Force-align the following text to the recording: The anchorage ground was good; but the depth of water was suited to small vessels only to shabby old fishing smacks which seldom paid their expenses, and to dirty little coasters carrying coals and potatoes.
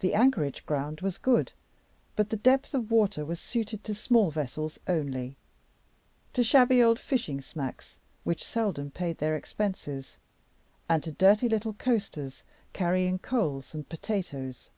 The 0.00 0.14
anchorage 0.14 0.66
ground 0.66 1.00
was 1.00 1.16
good; 1.16 1.52
but 2.16 2.30
the 2.30 2.36
depth 2.36 2.74
of 2.74 2.90
water 2.90 3.24
was 3.24 3.38
suited 3.38 3.84
to 3.84 3.94
small 3.94 4.32
vessels 4.32 4.80
only 4.88 5.36
to 6.32 6.42
shabby 6.42 6.82
old 6.82 6.98
fishing 6.98 7.40
smacks 7.40 7.98
which 8.24 8.42
seldom 8.42 8.90
paid 8.90 9.18
their 9.18 9.36
expenses, 9.36 10.16
and 10.88 11.04
to 11.04 11.12
dirty 11.12 11.48
little 11.48 11.74
coasters 11.74 12.42
carrying 12.72 13.20
coals 13.20 13.76
and 13.76 13.88
potatoes. 13.88 14.70